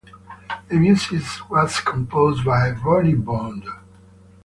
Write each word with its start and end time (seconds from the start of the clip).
The 0.69 0.77
music 0.77 1.21
was 1.47 1.79
composed 1.79 2.43
by 2.43 2.71
Ronnie 2.71 3.13
Bond. 3.13 3.63